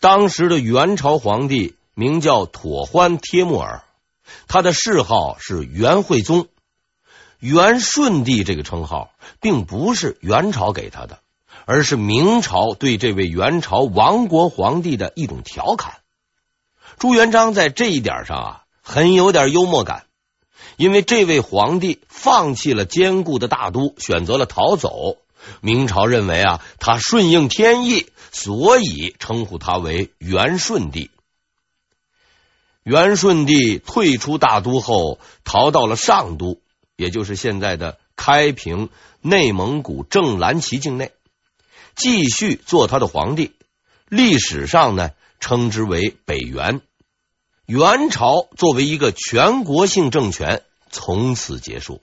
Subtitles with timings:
[0.00, 3.82] 当时的元朝皇帝名叫妥欢帖木儿，
[4.46, 6.46] 他的谥号是元惠宗。
[7.40, 11.18] 元顺帝这个称号并不是元朝给他的，
[11.66, 15.94] 而是明朝对这位元朝亡国皇帝的一种调侃。
[16.98, 20.06] 朱元璋在这一点上啊，很有点幽默感，
[20.76, 25.16] 因为这位皇帝放弃了坚固的大都，选择了逃走。
[25.60, 28.06] 明朝认为啊，他顺应天意，
[28.38, 31.10] 所以称呼他为元顺帝。
[32.84, 36.60] 元顺帝退出大都后，逃到了上都，
[36.94, 41.10] 也就是现在的开平、内蒙古正蓝旗境内，
[41.96, 43.56] 继续做他的皇帝。
[44.08, 45.10] 历史上呢，
[45.40, 46.80] 称之为北元。
[47.66, 52.00] 元朝作为一个全国性政权，从此结束。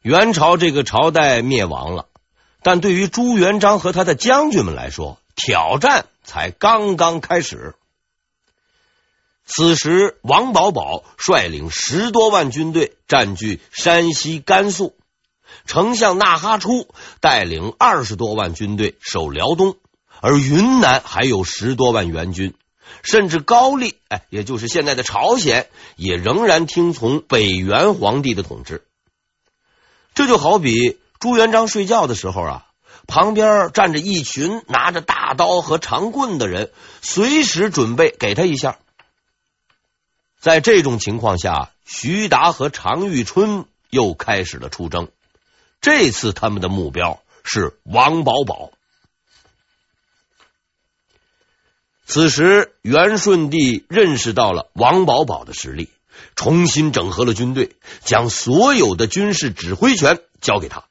[0.00, 2.08] 元朝这个朝代灭亡了，
[2.62, 7.74] 但对于朱元璋和他的将军们来说，挑战才刚刚开始。
[9.44, 14.94] 此时，王保保率领十多万军队占据山西、甘肃；
[15.66, 16.86] 丞相纳哈出
[17.20, 19.76] 带领二十多万军队守辽东，
[20.20, 22.54] 而云南还有十多万援军，
[23.02, 28.86] 甚至高丽，哎，也就是现在的朝鲜，也仍然听从北元皇帝的统治。
[30.14, 32.66] 这就好比朱元璋睡觉的时候啊，
[33.06, 38.80] 旁边站着一群拿着大刀和长棍的人，随时准备给他一下。
[40.40, 45.12] 在这种情况下，徐达和常遇春又开始了出征。
[45.80, 48.72] 这次他们的目标是王保保。
[52.04, 55.88] 此时，元顺帝认识到了王保保的实力。
[56.34, 60.84] 重新整合了军队，将所有的军事指挥权交给他。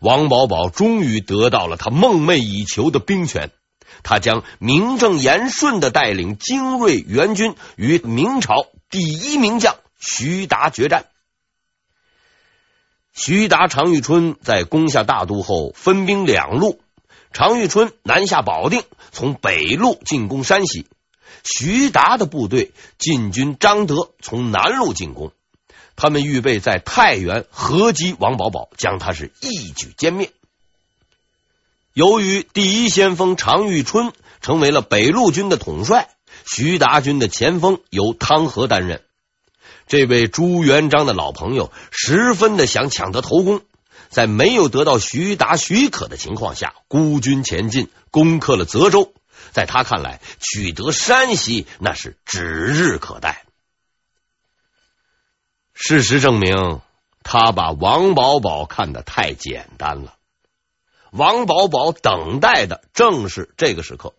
[0.00, 3.50] 王保保终于得到了他梦寐以求的兵权。
[4.02, 11.06] 他将名正言顺的带领精锐援军与明朝第一名将徐达决战。
[13.12, 16.80] 徐达、常遇春在攻下大都后，分兵两路。
[17.32, 20.86] 常遇春南下保定，从北路进攻山西。
[21.44, 25.32] 徐达的部队进军张德，从南路进攻。
[25.96, 30.32] 他们预备在太原合击王保保，将他是一举歼灭。
[31.92, 36.08] 由于第一先锋常遇春成为了北路军的统帅，
[36.46, 39.02] 徐达军的前锋由汤和担任。
[39.86, 43.60] 这位朱元璋的老朋友十分的想抢得头功，
[44.08, 49.12] 在没有得到徐达许可的情况下，孤军前进，攻克了泽州。
[49.50, 53.41] 在他看来，取得山西那是指日可待。
[55.74, 56.80] 事实证明，
[57.22, 60.14] 他把王保保看得太简单了。
[61.10, 64.14] 王保保等待的正是这个时刻。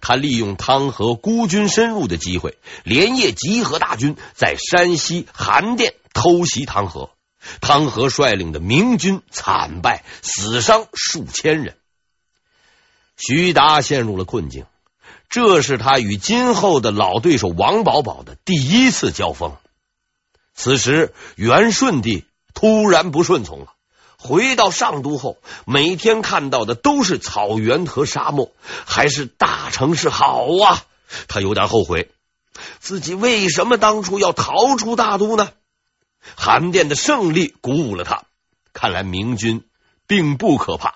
[0.00, 7.10] 他利用汤和孤军深入的机会，连夜集合大军，在山西韩店偷袭汤和。
[7.60, 11.76] 汤和率领的明军惨败，死伤数千人。
[13.16, 14.66] 徐达陷入了困境，
[15.28, 19.56] 这是他与今后的老对手王保保的第一次交锋。
[20.54, 23.66] 此时，元顺帝突然不顺从了。
[24.16, 28.52] 回到上都后，每天看到的都是草原和沙漠，
[28.86, 30.84] 还是大城市好啊！
[31.28, 32.10] 他有点后悔，
[32.80, 35.50] 自己为什么当初要逃出大都呢？
[36.36, 38.22] 韩殿的胜利鼓舞了他，
[38.72, 39.66] 看来明军
[40.06, 40.94] 并不可怕。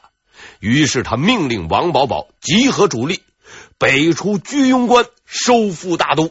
[0.61, 3.23] 于是他命令王保保集合主力，
[3.77, 6.31] 北出居庸关，收复大都。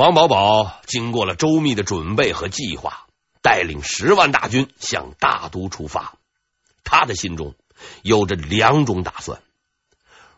[0.00, 3.04] 王保保经过了周密的准备和计划，
[3.42, 6.14] 带领十万大军向大都出发。
[6.84, 7.54] 他的心中
[8.00, 9.42] 有着两种打算：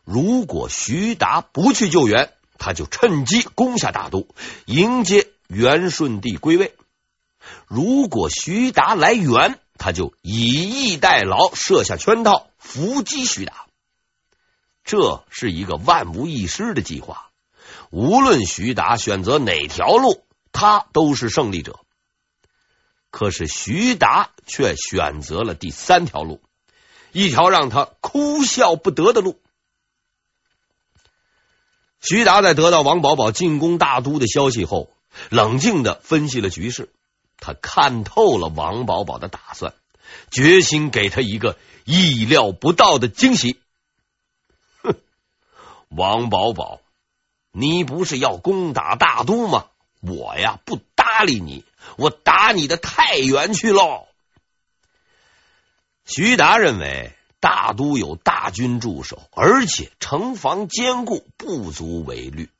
[0.02, 4.26] 如果徐达不去救援，他就趁机攻下大都，
[4.66, 6.72] 迎接元顺帝归位；
[7.68, 13.66] 如果徐达来援，他就以逸待劳，设下圈套，伏击徐达。
[14.82, 17.28] 这是一个万无一失的计划。
[17.92, 21.78] 无论徐达选择哪条路，他都是胜利者。
[23.10, 26.40] 可是徐达却选择了第三条路，
[27.12, 29.38] 一条让他哭笑不得的路。
[32.00, 34.88] 徐达在得到王宝宝进攻大都的消息后，
[35.28, 36.90] 冷静的分析了局势。
[37.36, 39.74] 他看透了王宝宝的打算，
[40.30, 43.60] 决心给他一个意料不到的惊喜。
[44.82, 44.94] 哼，
[45.90, 46.80] 王宝宝，
[47.52, 49.66] 你不是要攻打大都吗？
[50.00, 51.64] 我呀，不搭理你，
[51.96, 54.06] 我打你的太原去喽。
[56.04, 62.50] 徐达认为大都有大军驻守，而且城防坚固，不足为虑。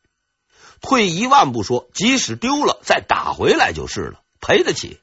[0.80, 5.00] 退一万步说，即使丢了，再打回来就是了，赔得起。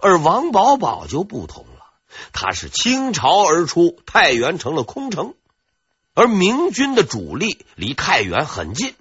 [0.00, 1.86] 而王保保就不同了，
[2.32, 5.34] 他是倾巢而出，太原成了空城，
[6.14, 8.94] 而明军的主力离太原很近。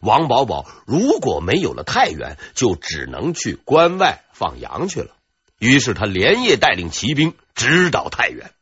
[0.00, 5.10] 王保保如果没有了太原，就只能去关外放羊去了。
[5.58, 8.52] 于是他连夜带领骑兵直捣太原。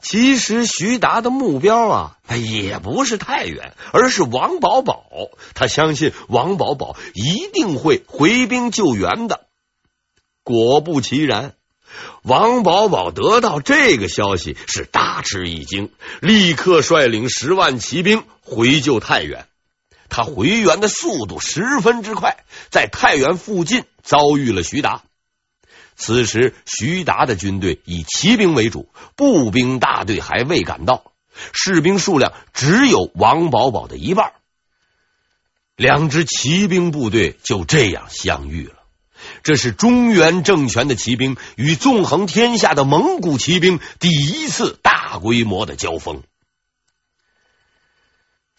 [0.00, 5.04] 其实徐达的目标啊，也不是太原，而是王保保。
[5.54, 9.46] 他相信王保保一定会回兵救援的。
[10.42, 11.54] 果不其然，
[12.22, 15.90] 王保保得到这个消息是大吃一惊，
[16.20, 19.46] 立刻率领十万骑兵回救太原。
[20.08, 25.02] 他回援的速度十分之快，在太原附近遭遇了徐达。
[25.96, 31.12] 此时，徐达的军队以骑兵为主，步兵大队还未赶到，
[31.52, 34.32] 士兵数量只有王保保的一半。
[35.76, 38.81] 两支骑兵部队就这样相遇了。
[39.42, 46.22] 这是中原政权的骑兵与纵横天下的蒙古骑兵第一次大规模的交锋。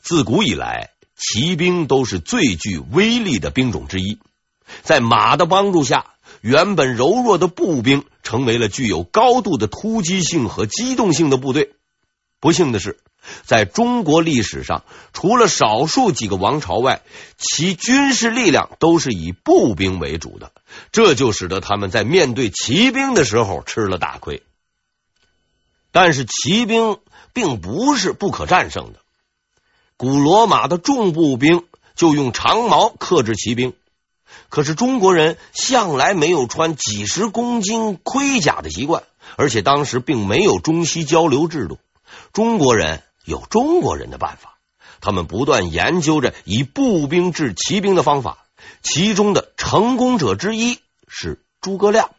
[0.01, 4.19] 自古以来，骑兵都是最具威力的兵种之一，
[4.81, 6.07] 在马的帮助下。
[6.41, 11.73] 原本柔弱的步兵成为了具有高度的突击性和机动性的部队。
[12.41, 12.99] 不幸的是，
[13.43, 14.83] 在中国历史上，
[15.13, 17.01] 除了少数几个王朝外，
[17.37, 20.51] 其军事力量都是以步兵为主的，
[20.91, 24.43] 这就使得他们在面对骑兵的时候吃了大亏。
[25.91, 26.97] 但是，骑兵
[27.33, 28.99] 并不是不可战胜的。
[29.95, 31.65] 古罗马的重步兵
[31.95, 33.73] 就用长矛克制骑兵。
[34.49, 39.03] 可是中国人向来没有穿几十公斤盔甲的习惯，
[39.35, 41.77] 而且当时并没有中西交流制度。
[42.33, 44.57] 中国人有中国人的办法，
[45.01, 48.45] 他们不断研究着以步兵制骑兵的方法，
[48.81, 52.11] 其中的成功者之一是诸葛亮。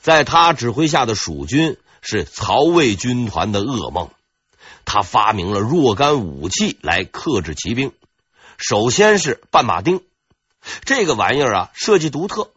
[0.00, 4.10] 在他指挥下的蜀军是曹魏军团的噩梦，
[4.84, 7.92] 他发明了若干武器来克制骑兵，
[8.58, 10.02] 首先是绊马钉。
[10.84, 12.50] 这个玩意儿啊，设计独特，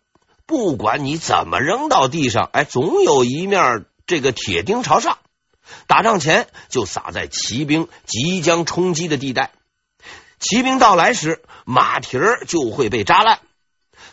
[0.46, 5.18] 不管你怎么扔到地上，哎，总有一面这个铁钉朝上。
[5.88, 9.52] 打仗前就撒在骑兵即将冲击的地带，
[10.40, 13.40] 骑兵到来时，马蹄儿就会被扎烂。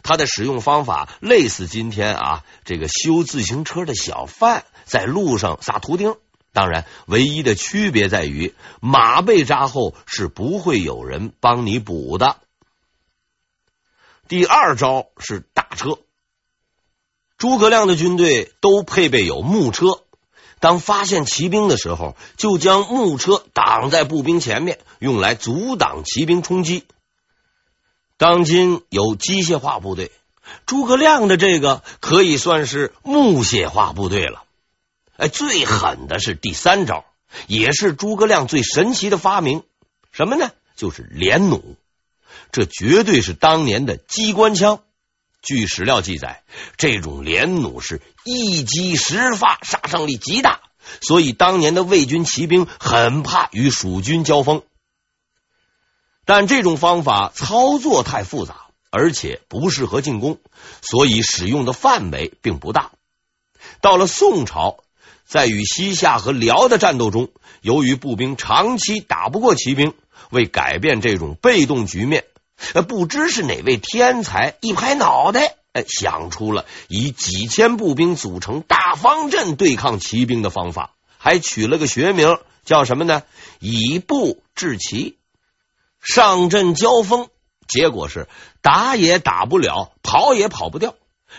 [0.03, 6.17] 它的使用方法类似今天啊，这个修自行车的小贩在路上撒图钉。
[6.53, 12.37] 当然，唯一的区别在于，马被扎后是不会有人帮你补的。
[14.29, 15.99] 第二招是大车，
[17.37, 20.04] 诸葛亮的军队都配备有木车。
[20.64, 26.84] 当发现骑兵的时候，就将木车挡在步兵前面，用来阻挡骑兵冲击。
[28.16, 30.11] 当今有机械化部队，
[30.64, 34.44] 诸葛亮的这个可以算是木械化部队了。
[35.19, 37.05] 哎，最狠的是第三招，
[37.46, 39.64] 也是诸葛亮最神奇的发明，
[40.12, 40.50] 什么呢？
[40.76, 41.76] 就是连弩。
[42.52, 44.81] 这绝对是当年的机关枪。
[45.44, 46.43] 据史料记载，
[46.79, 50.61] 这种连弩是一击十发，杀伤力极大，
[51.02, 54.63] 所以当年的魏军骑兵很怕与蜀军交锋。
[56.24, 60.39] 但这种方法操作太复杂，而且不适合进攻，
[60.81, 62.93] 所以使用的范围并不大。
[63.82, 64.79] 到了宋朝，
[65.27, 67.29] 在与西夏和辽的战斗中，
[67.60, 69.93] 由于步兵长期打不过骑兵，
[70.31, 72.24] 为改变这种被动局面。
[72.89, 83.23] 不知是哪位天才一拍脑袋，哎，想出了以几千步兵组成大方阵对抗骑兵的方法，还取了个学名，叫什么呢？
[83.61, 85.19] 以步制骑。
[86.01, 87.29] 上阵交锋，
[87.67, 88.29] 结果是
[88.61, 90.94] 打也打不了，跑也跑不掉。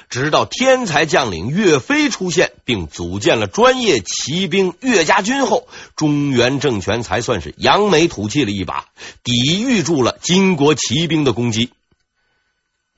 [0.09, 8.85] 直到天才将领岳飞出现，并组建了专业骑兵岳家军后，中原政权才算是扬眉吐气了一把，
[9.23, 11.71] 抵御住了金国骑兵的攻击。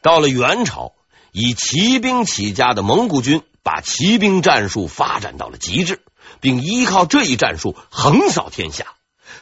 [0.02, 0.94] 到了元朝，
[1.32, 6.02] 以骑兵起家的蒙古军把骑兵战术发展到了极致，
[6.40, 8.86] 并依靠这一战术横扫天下。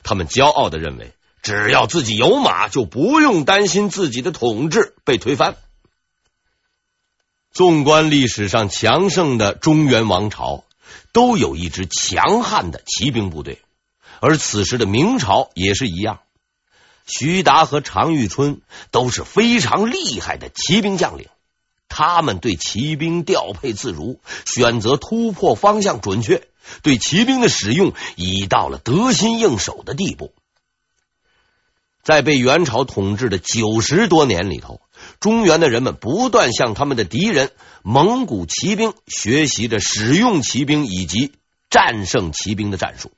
[0.03, 5.55] 他们骄傲地认为，只要自己有马，就不用担心自己的统治被推翻。
[7.55, 10.65] 纵观历史上强盛的中原王朝，
[11.13, 13.62] 都有一支强悍的骑兵部队，
[14.19, 16.19] 而此时的明朝也是一样。
[17.07, 18.59] 徐达和常遇春
[18.91, 21.29] 都是非常厉害的骑兵将领，
[21.88, 26.45] 他们对骑兵调配自如，选择突破方向准确，
[26.81, 30.33] 对骑兵的使用已到了得心应手的地步。
[32.03, 34.81] 在被元朝统治的九十多年里头，
[35.19, 37.51] 中原的人们不断向他们的敌人
[37.83, 41.33] 蒙古骑兵学习着使用骑兵以及
[41.69, 43.12] 战胜骑兵的战术。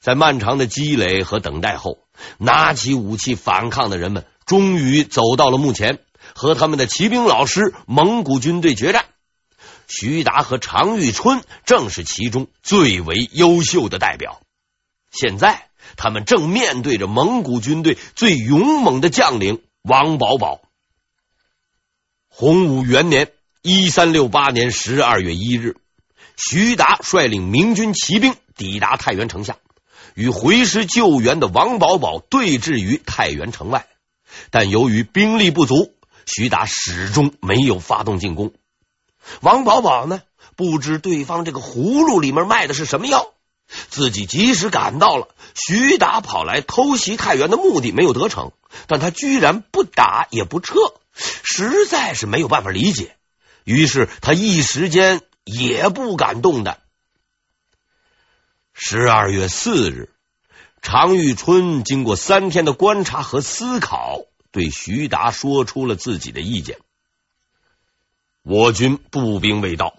[0.00, 1.98] 在漫长的积累和等待后，
[2.38, 5.98] 拿起武器反抗的人们终于走到了墓前，
[6.34, 9.06] 和他们的骑兵老师蒙古军队决战。
[9.88, 14.40] 徐达和常遇春正是其中最为优秀的代表。
[15.10, 20.62] 现在，他们正面对着蒙古军队最勇猛的将领王保保。
[22.28, 23.30] 洪武元年
[23.62, 25.76] （一三六八年）十二月一日，
[26.36, 29.58] 徐达率领明军骑兵抵达太原城下。
[30.14, 33.86] 与回师救援的王保保对峙于太原城外，
[34.50, 38.54] 但由于兵力不足，徐达始终没有发动进攻。
[39.40, 40.22] 王保保呢，
[40.56, 43.34] 不知对方这个葫芦里面卖的是什么药，
[43.88, 48.52] 自己及时赶到了，徐达跑来偷袭太原的目的没有得逞，
[48.86, 50.74] 但他居然不打也不撤，
[51.14, 53.16] 实在是没有办法理解。
[53.64, 56.80] 于是他一时间也不敢动弹。
[58.74, 60.10] 十二月四日，
[60.82, 64.20] 常遇春经过三天的观察和思考，
[64.52, 66.76] 对徐达说出了自己的意见：
[68.42, 69.96] 我军步兵未到，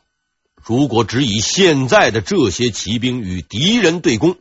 [0.64, 4.38] 如果只以现在的这些骑兵与敌人对攻，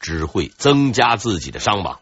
[0.00, 2.00] 只会增加自己的伤亡。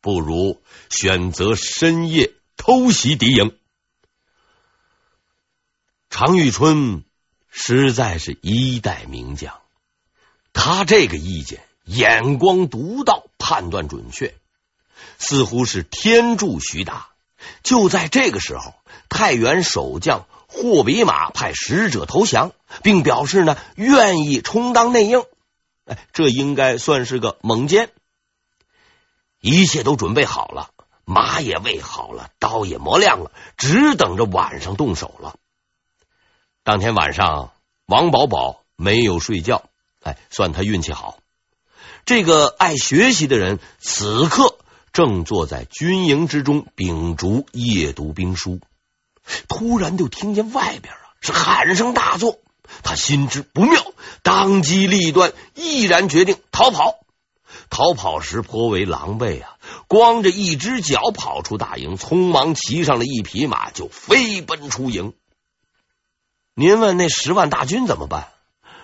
[0.00, 3.56] 不如选择深夜偷袭敌营。
[6.08, 7.04] 常遇春
[7.50, 9.60] 实在是一代名将。
[10.52, 14.34] 他这个意见眼光独到，判断准确，
[15.18, 17.08] 似乎是天助徐达。
[17.62, 18.74] 就在这个时候，
[19.08, 25.24] 太原守将霍比马派使者投降，并表示呢愿意充当内应。
[25.90, 27.90] 哎，这应该算是个猛箭。
[29.40, 30.70] 一切都准备好了，
[31.04, 35.34] 马也喂好了，刀也磨亮了，只等着晚上动手了。
[36.62, 37.52] 当天晚上，
[37.86, 39.64] 王保保没有睡觉。
[40.02, 41.18] 哎，算他运气好。
[42.04, 44.58] 这个爱学习的人，此刻
[44.92, 48.60] 正坐在军营之中秉烛夜读兵书。
[49.48, 52.38] 突然就听见外边啊是喊声大作，
[52.82, 53.82] 他心知不妙，
[54.22, 57.00] 当机立断，毅然决定逃跑。
[57.68, 59.56] 逃跑时颇为狼狈啊，
[59.86, 65.12] 光着一只脚跑出大营，匆忙骑上了一匹马，就飞奔出营。
[66.54, 68.28] 您问那十万大军怎么办？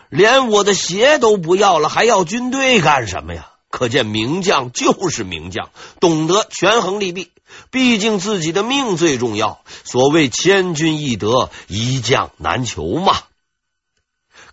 [0.08, 3.50] 连我的鞋都不要了，还要军队干什么呀？
[3.68, 7.32] 可见名将就是名将，懂得权衡利弊。
[7.70, 9.60] 毕竟自己的命最重要。
[9.84, 13.18] 所谓千军易得，一将难求嘛。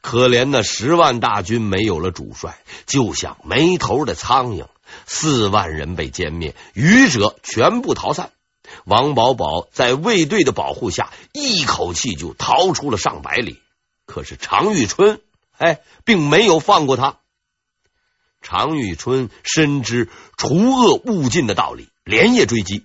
[0.04, 4.68] 可怜那十万大军没有了主帅，就像没头的苍蝇，
[5.08, 8.32] 四万人被歼灭，余者全部逃散。
[8.84, 13.62] 王保保在卫队的保护下，一口气就逃出了上百里。
[14.06, 15.22] 可是常遇春。
[15.58, 17.20] 哎，并没有放过他。
[18.42, 22.84] 常遇春深知除恶务尽的道理，连夜追击。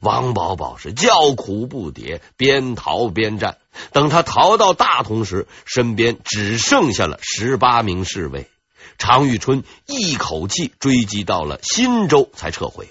[0.00, 3.58] 王保保是叫苦不迭，边逃边战。
[3.92, 8.50] 等他逃到大同时，身边只剩下了十八名侍卫。
[8.96, 12.88] 常遇春一口气追击到了新州，才撤回。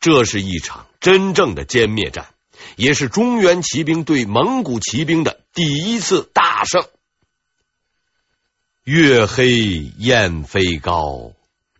[0.00, 2.26] 这是一场真正的歼灭战，
[2.76, 6.84] 也是中原骑兵对蒙古骑兵的第一次大胜。
[8.84, 9.56] 月黑
[9.98, 11.32] 雁飞高，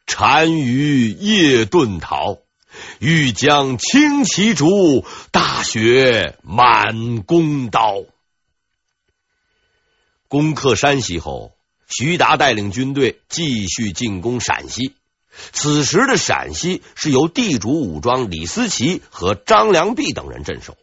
[0.06, 2.38] 单于夜遁逃。
[2.98, 8.02] 欲将轻骑逐，大雪满弓刀。
[10.28, 11.52] 攻克山西后，
[11.88, 14.94] 徐达带领军队继续进攻陕西。
[15.52, 20.76] 此时的陕西是由地主武装李思齐和张良弼等人镇守。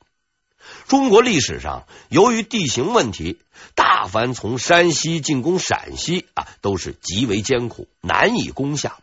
[0.87, 3.39] 中国历史上，由于地形问题，
[3.73, 8.99] 大凡从山西进攻陕西啊，都是极为艰苦，难以攻下。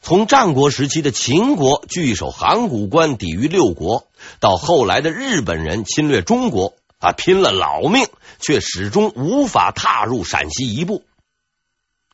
[0.00, 4.06] 从战国时期的秦国据守函谷关抵御六国，
[4.40, 8.08] 到后来的日本人侵略中国啊，拼了老命
[8.40, 11.04] 却始终无法踏入陕西一步。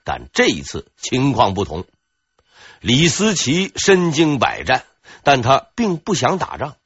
[0.02, 1.84] 但这一次情况不同，
[2.80, 4.84] 李思齐身经百战，
[5.22, 6.76] 但他并不想打仗。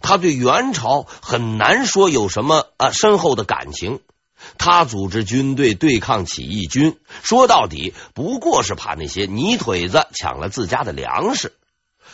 [0.00, 4.00] 他对元朝很难说有什么啊深厚的感情。
[4.58, 11.52] 他组织军队对抗起义军，说到底不过是怕那些泥腿子抢了自家的粮食。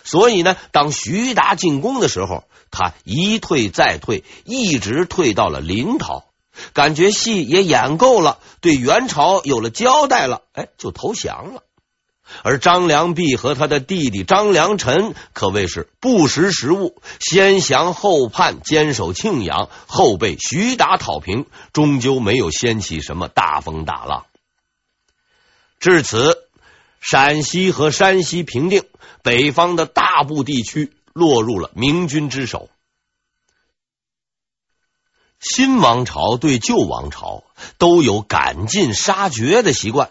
[0.02, 6.24] 所以呢，当徐达进攻的时候，他一退再退，一直退到了临洮，
[6.72, 11.62] 感觉戏也演够了，对元朝有了交代了，哎，就投降了。
[12.42, 24.26] 而张良弼和他的弟弟张良臣可谓是不识时务，先降后叛，坚守庆阳，后被徐达讨平，终究没有掀起什么大风大浪。
[25.78, 26.36] 至此，
[27.00, 28.84] 陕西和山西平定，
[29.22, 32.68] 北方的大部地区落入了明军之手。
[35.40, 37.44] 新王朝对旧王朝
[37.78, 40.10] 都有赶尽杀绝的习惯。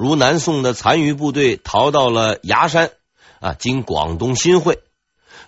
[0.00, 2.90] 如南宋的残余部队逃到了崖山
[3.38, 4.82] 啊，经广东新会，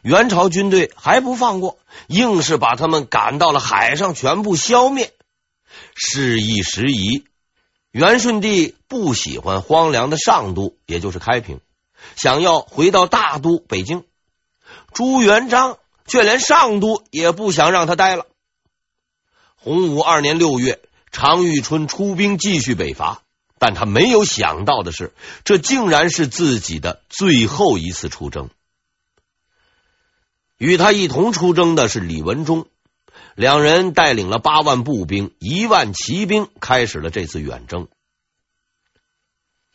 [0.02, 5.10] 元朝军队还不放过，硬是把他们赶到了海上，全部消灭。
[5.94, 7.24] 事已时移，
[7.92, 11.60] 元顺帝不喜欢荒凉的上都，也就是开平，
[12.16, 14.04] 想要回到大都北京。
[14.92, 18.26] 朱元璋却连上都也不想让他待了。
[19.56, 20.78] 洪武二年六月，
[21.10, 23.21] 常遇春出兵继续北伐。
[23.62, 25.12] 但他没有想到的是，
[25.44, 28.50] 这竟然是自己的最后一次出征。
[30.58, 32.66] 与他一同出征的是李文忠，
[33.36, 37.86] 两人带领了八万步兵、一万骑兵，开始了这次远征。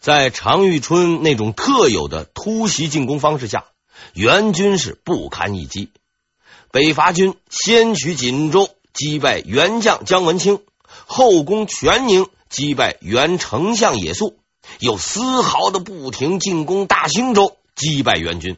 [0.02, 3.68] 在常遇春那种特有的突袭进攻方式下，
[4.12, 5.94] 元军是不堪一击。
[6.72, 10.60] 北伐军先取锦州，击败元将姜文清，
[11.06, 12.28] 后攻全宁。
[12.50, 14.38] 击败元丞相野宿，
[14.80, 18.58] 又丝毫的不停进攻大兴州，击败元军。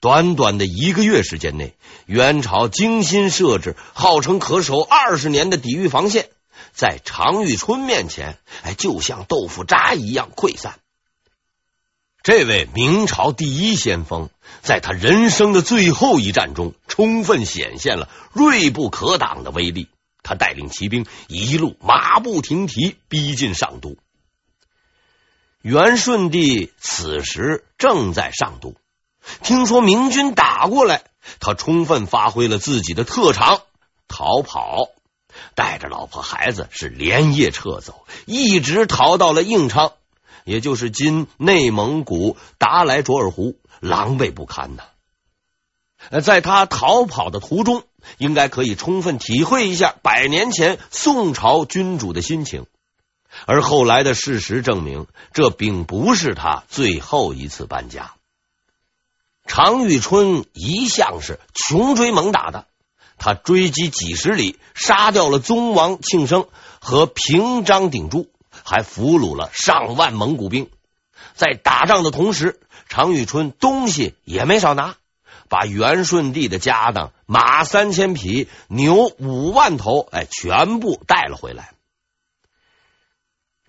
[0.00, 1.74] 短短的一个月时间内，
[2.06, 6.28] 元朝精心设置、号称可守二十年的抵御防线，
[6.74, 10.78] 在常遇春面前，哎，就像豆腐渣一样溃散。
[12.22, 14.28] 这位明朝第一先锋，
[14.62, 19.88] 在他人生的最后一战中，充分显现了锐不可挡的威力。
[20.24, 23.96] 他带领骑兵一路马不停蹄逼近上都。
[25.60, 28.74] 元顺帝此时正在上都，
[29.42, 31.04] 听说明军打过来，
[31.40, 33.62] 他充分发挥了自己的特长——
[34.08, 34.88] 逃跑，
[35.54, 39.92] 带着老婆孩子是连夜撤走，一直逃到了应昌，
[40.44, 44.84] 也就是今内蒙古达莱卓尔湖，狼狈不堪呐。
[46.20, 47.84] 在他逃跑的途中。
[48.18, 52.66] 应该可以充分体会一下百年前宋朝君主的心情，
[53.46, 58.12] 而后来的事实证明，这并不是他最后一次搬家。
[59.46, 62.66] 常遇春一向是穷追猛打的，
[63.18, 66.46] 他追击几十里，杀掉了宗王庆生
[66.80, 68.30] 和平章鼎柱，
[68.64, 70.70] 还俘虏了上万蒙古兵。
[71.34, 74.96] 在打仗的同时，常遇春东西也没少拿。
[75.48, 81.72] 把元顺帝的家当马三千匹、牛五万头，哎，全部带了回来。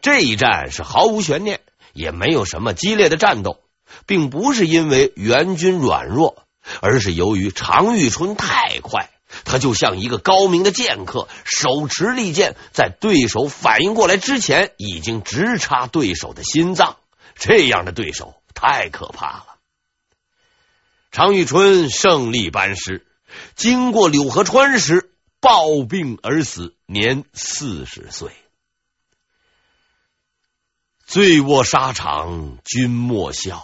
[0.02, 1.62] 这一战是毫无悬念，
[1.94, 3.60] 也没有什么激烈的战斗，
[4.06, 6.44] 并不是因为元军软弱，
[6.80, 9.10] 而是由于常遇春太快，
[9.46, 16.98] 他就像一个高明的剑客，手持利剑，在对手反应过来之前，已经直插对手的心脏。
[17.34, 19.55] 这样的对手太可怕了。
[21.16, 23.08] 常遇春胜利班师，
[23.56, 28.32] 经过柳河川时暴病而死，年四十岁。
[31.06, 33.64] 醉卧沙场君莫笑，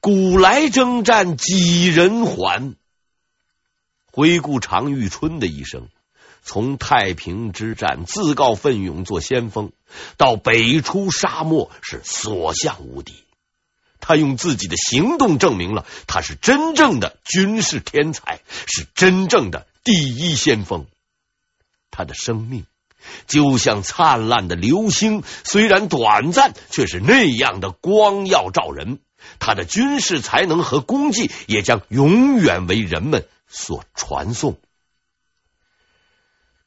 [0.00, 2.74] 古来征战几人还？
[4.10, 5.90] 回顾常遇春的一生，
[6.42, 9.72] 从太平之战自告奋勇做先锋，
[10.16, 13.24] 到北出沙漠是所向无敌。
[14.08, 20.86] 他用自己的行动证明了他是真正的军事天才，是真正的第一先锋。
[21.90, 22.64] 他的生命
[23.26, 28.98] 就像灿烂的流星，虽然短暂，却是那样的光耀照人。
[29.40, 34.56] 他的军事才能和功绩也将永远为人们所传颂。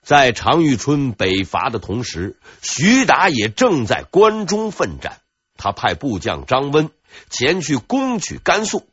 [0.03, 5.21] 在常遇春北伐的同时，徐达也正在关中奋战。
[5.57, 6.91] 他派部将张温。
[7.29, 8.87] 前去攻取甘肃，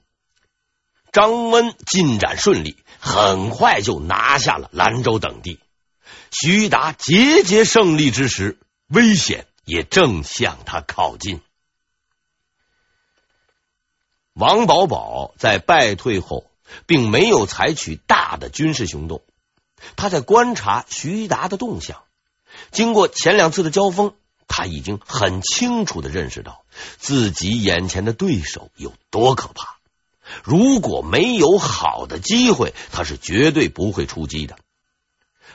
[1.12, 5.60] 张温进展顺利，很快就拿下了兰州等地。
[6.30, 11.40] 徐达节节胜利之时，危险也正向他靠近。
[14.34, 16.50] 王保保在败退后，
[16.86, 19.22] 并没有采取大的军事行动，
[19.96, 22.02] 他在观察徐达的动向。
[22.70, 24.14] 经过前两次的交锋。
[24.50, 26.64] 他已经很清楚的认识到
[26.98, 29.76] 自己眼前的对手有多可怕，
[30.42, 34.58] 如果没有好的机会，他是绝对不会出击的。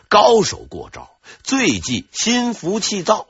[0.10, 1.10] 高手过招，
[1.42, 3.28] 最忌心浮气躁。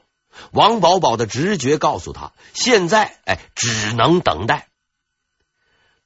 [0.52, 4.68] 王保保的直觉告诉他，现在哎，只能等待。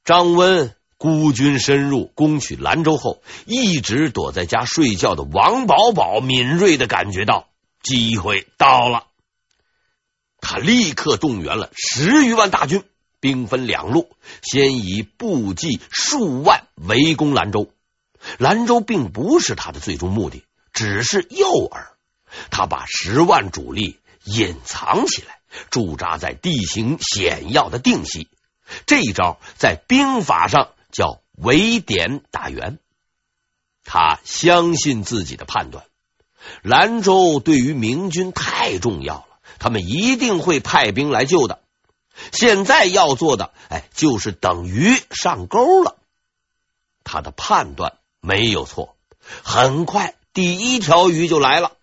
[0.04, 7.48] 张温孤军深入，攻取兰州后，一直躲在家睡觉的王保保敏锐的感觉到
[7.82, 9.07] 机会到了，
[10.50, 12.84] 他立刻动员了十余万大军，
[13.20, 14.10] 兵分两路，
[14.42, 17.70] 先以步骑数万围攻兰州。
[18.38, 21.88] 兰州并不是他的最终目的，只是诱饵。
[22.50, 24.00] 他把十万主力。
[24.30, 28.28] 隐藏起来，驻扎在地形险要的定西。
[28.86, 32.78] 这一招在兵法上叫围点打援。
[33.86, 35.86] 他相信自己的判断，
[36.62, 39.27] 兰州对于明军太重要了，
[39.60, 41.60] 他们一定会派兵来救的。
[42.32, 45.98] 现在要做的，哎，就是等鱼上钩了。
[47.04, 48.96] 他的判断没有错，
[49.44, 51.74] 很快第一条鱼就来了。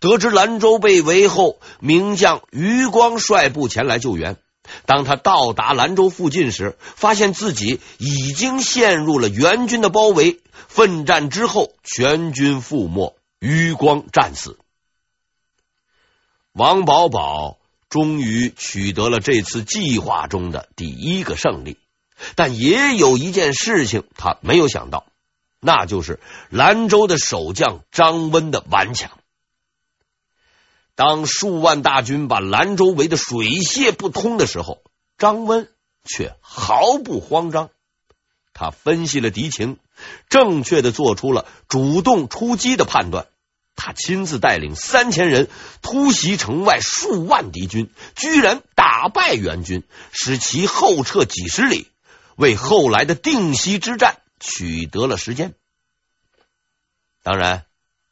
[0.00, 4.36] 得知兰州被围后，名将余光率部前来救援。
[4.84, 10.40] 当他到达兰州附近时，发现自己已经陷入了援军的包围。
[10.66, 14.58] 奋战之后，全军覆没，余光战死。
[16.58, 17.56] 王保保
[17.88, 21.78] 终于取得了这次计划中的第一个胜利，
[22.34, 25.06] 但也有一件事情他没有想到，
[25.60, 26.18] 那就是
[26.50, 29.12] 兰州的守将张温的顽强。
[30.96, 34.82] 当数万大军把兰州围得水泄不通的时候，
[35.16, 35.68] 张温
[36.04, 37.70] 却毫不慌张。
[38.52, 39.78] 他分析了敌情，
[40.28, 43.28] 正确的做出了主动出击的判断。
[43.78, 45.48] 他亲自带领三千人
[45.80, 51.88] 突袭城外数万敌军，居然打败援军，使其后撤几十里，
[52.36, 55.54] 为后来的定西之战取得了时间。
[57.22, 57.64] 当然。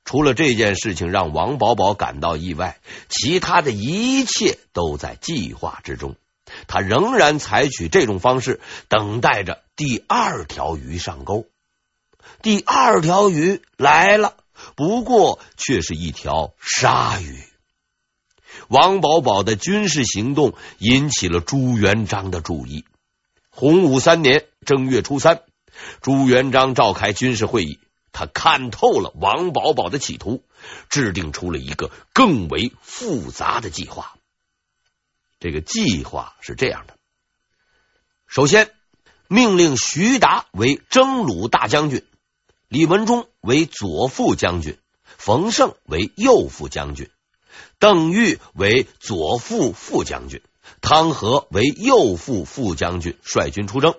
[0.09, 6.15] 除了这件事情让王宝宝感到意外，其他的一切都在计划之中。
[6.69, 11.49] 他仍然采取这种方式，等待着第二条鱼上钩。
[12.41, 14.37] 第二条鱼来了，
[14.77, 17.43] 不过却是一条鲨鱼。
[18.69, 22.85] 王保保的军事行动引起了朱元璋的注意。
[23.51, 25.43] 洪武三年正月初三，
[26.03, 27.81] 朱元璋召开军事会议。
[28.13, 30.43] 他看透了王保保的企图，
[30.89, 34.17] 制定出了一个更为复杂的计划。
[35.39, 36.97] 这个计划是这样的：
[38.27, 38.71] 首先，
[39.29, 42.07] 命令徐达为征虏大将军，
[42.69, 44.79] 李文忠为左副将军，
[45.19, 47.11] 冯胜为右副将军，
[47.79, 50.43] 邓愈为左副副将军，
[50.81, 53.95] 汤和为右副副将军，率军出征。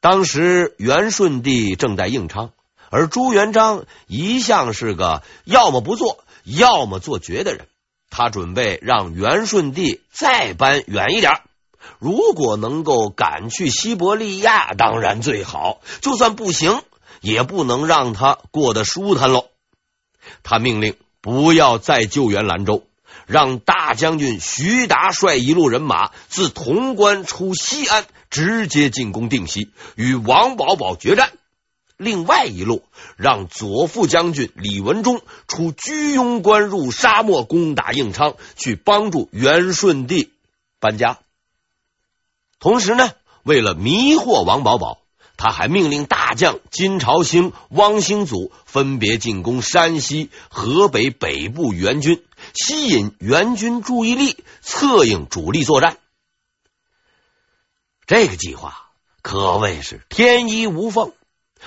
[0.00, 2.52] 当时元顺帝正在应昌。
[2.92, 7.68] 而朱元璋一向是个要么不做，要么做绝的人。
[8.10, 11.42] 他准备让元顺帝再搬远一点，
[12.00, 16.82] 如果能够赶去西伯利亚，当然最好；就算不行，
[17.20, 19.46] 也不能让他过得舒坦喽。
[20.42, 22.86] 他命令不要再救援兰州，
[23.26, 31.32] 让大将军徐达率一路人马自潼关出西安，直接进攻定西，与王保保决战。
[31.96, 32.82] 另外一路，
[33.16, 40.32] 让左副将军李文忠出居庸关入沙漠攻打应昌，去帮助元顺帝
[40.78, 41.18] 搬家。
[42.58, 44.98] 同时呢，为了迷惑王保保，
[45.42, 52.22] 他还命令大将金朝兴、汪兴祖分别进攻山西、河北北部援军，
[52.52, 55.96] 吸引援军注意力，策应主力作战。
[58.06, 58.90] 这个计划
[59.22, 61.12] 可谓是天衣无缝。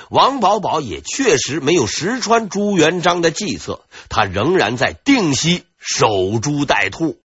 [0.10, 7.18] 王保保也确实没有识穿朱元璋的计策，他仍然在定西守株待兔。